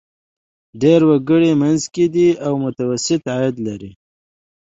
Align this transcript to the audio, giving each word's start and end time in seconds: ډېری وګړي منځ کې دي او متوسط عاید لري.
ډېری 0.81 1.05
وګړي 1.09 1.51
منځ 1.61 1.81
کې 1.93 2.05
دي 2.13 2.29
او 2.45 2.53
متوسط 2.63 3.21
عاید 3.33 3.55
لري. 3.67 3.91